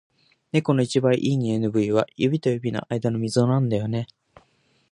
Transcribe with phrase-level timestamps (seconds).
[0.51, 4.07] 猫の一番いい匂いの部位は、指と指の間のみぞなんだよね。